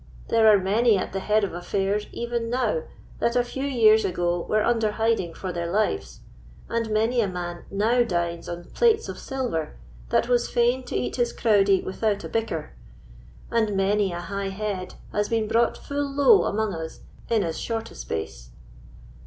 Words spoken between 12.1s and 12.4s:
a